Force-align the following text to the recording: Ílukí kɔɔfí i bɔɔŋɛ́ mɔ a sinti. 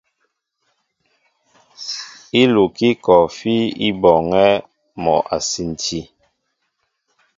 Ílukí 2.41 2.89
kɔɔfí 3.03 3.53
i 3.87 3.89
bɔɔŋɛ́ 4.01 4.51
mɔ 5.03 5.15
a 5.35 5.37
sinti. 5.49 5.99